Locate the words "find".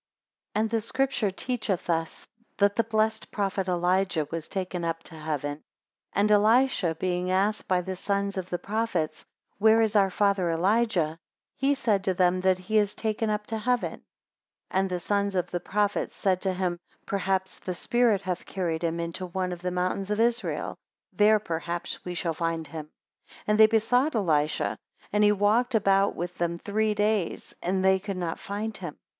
22.33-22.65, 28.39-28.75